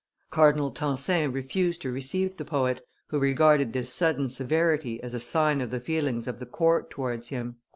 [0.31, 5.61] Cardinal Tencin refused to receive the poet, who regarded this sudden severity as a sign
[5.61, 7.57] of the feelings of the court towards him.